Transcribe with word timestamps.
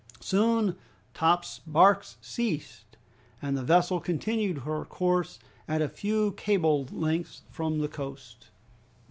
Soon 0.19 0.77
Top's 1.13 1.59
barks 1.67 2.17
ceased, 2.21 2.97
and 3.39 3.55
the 3.55 3.61
vessel 3.61 3.99
continued 3.99 4.63
her 4.63 4.83
course 4.83 5.37
at 5.67 5.83
a 5.83 5.87
few 5.87 6.31
cables 6.31 6.91
length 6.91 7.43
from 7.51 7.77
the 7.77 7.87
coast. 7.87 8.49